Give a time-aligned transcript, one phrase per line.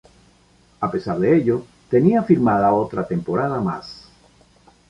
[0.79, 4.05] A pesar de ello, tenía firmada otra temporada más.